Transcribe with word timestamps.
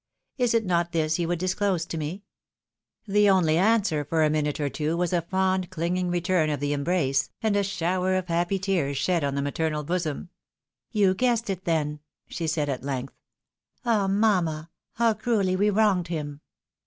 Is 0.39 0.55
it 0.55 0.65
not 0.65 0.93
this 0.93 1.19
you 1.19 1.27
would 1.27 1.37
disclose 1.37 1.85
to 1.85 1.95
me?" 1.95 2.23
The 3.17 3.29
only 3.29 3.59
answer 3.59 4.03
for 4.03 4.23
a 4.23 4.31
minute 4.31 4.59
or 4.59 4.67
two 4.67 4.97
was 4.97 5.13
a 5.13 5.21
fond 5.21 5.69
clinging 5.69 6.09
return 6.09 6.49
of 6.49 6.59
the 6.59 6.73
embrace, 6.73 7.29
and 7.43 7.55
a 7.55 7.61
shower 7.61 8.15
of 8.15 8.25
happy 8.27 8.57
tears 8.57 8.97
shed 8.97 9.23
on 9.23 9.35
the 9.35 9.43
maternal 9.43 9.83
bosom." 9.83 10.29
You 10.91 11.13
guessed 11.13 11.51
it, 11.51 11.65
then?" 11.65 11.99
she 12.29 12.47
said 12.47 12.67
at 12.67 12.81
length." 12.81 13.13
Ah, 13.85 14.07
mamma! 14.07 14.71
how 14.93 15.13
cruelly 15.13 15.55
we 15.55 15.69
wronged 15.69 16.07
him 16.07 16.41